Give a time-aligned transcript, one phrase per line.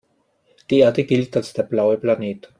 [0.71, 2.49] Die Erde gilt als der „blaue Planet“.